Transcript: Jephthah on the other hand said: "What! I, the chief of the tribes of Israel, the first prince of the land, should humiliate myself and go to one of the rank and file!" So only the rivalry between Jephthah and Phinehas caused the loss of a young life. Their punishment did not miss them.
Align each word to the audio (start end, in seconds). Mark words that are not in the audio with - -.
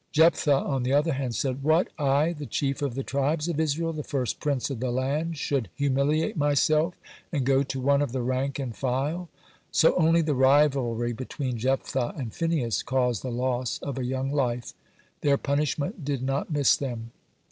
Jephthah 0.13 0.51
on 0.63 0.81
the 0.81 0.93
other 0.93 1.13
hand 1.13 1.35
said: 1.35 1.61
"What! 1.61 1.89
I, 1.95 2.33
the 2.33 2.47
chief 2.47 2.81
of 2.81 2.95
the 2.95 3.03
tribes 3.03 3.47
of 3.47 3.59
Israel, 3.59 3.93
the 3.93 4.01
first 4.03 4.39
prince 4.39 4.71
of 4.71 4.79
the 4.79 4.89
land, 4.89 5.37
should 5.37 5.69
humiliate 5.75 6.35
myself 6.35 6.95
and 7.31 7.45
go 7.45 7.61
to 7.61 7.79
one 7.79 8.01
of 8.01 8.11
the 8.11 8.23
rank 8.23 8.57
and 8.57 8.75
file!" 8.75 9.29
So 9.71 9.93
only 9.97 10.23
the 10.23 10.33
rivalry 10.33 11.13
between 11.13 11.55
Jephthah 11.59 12.15
and 12.17 12.33
Phinehas 12.33 12.81
caused 12.81 13.21
the 13.21 13.29
loss 13.29 13.77
of 13.83 13.99
a 13.99 14.03
young 14.03 14.31
life. 14.31 14.73
Their 15.21 15.37
punishment 15.37 16.03
did 16.03 16.23
not 16.23 16.49
miss 16.49 16.75
them. 16.75 17.11